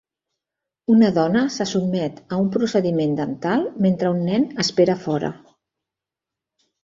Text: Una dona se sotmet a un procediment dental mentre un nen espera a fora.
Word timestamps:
Una 0.93 1.09
dona 1.17 1.41
se 1.55 1.67
sotmet 1.71 2.15
a 2.37 2.39
un 2.43 2.47
procediment 2.55 3.13
dental 3.19 3.67
mentre 3.87 4.13
un 4.15 4.25
nen 4.29 4.47
espera 4.63 4.95
a 4.99 5.03
fora. 5.03 5.31